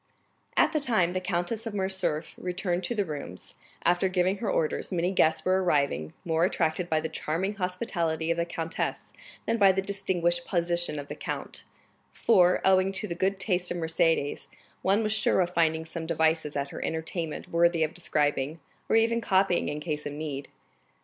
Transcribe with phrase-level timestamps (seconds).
[0.57, 3.53] 30297m At the time the Countess of Morcerf returned to the rooms,
[3.85, 8.37] after giving her orders, many guests were arriving, more attracted by the charming hospitality of
[8.37, 9.13] the countess
[9.45, 11.65] than by the distinguished position of the count;
[12.11, 14.47] for, owing to the good taste of Mercédès,
[14.81, 18.59] one was sure of finding some devices at her entertainment worthy of describing,
[18.89, 20.47] or even copying in case of need.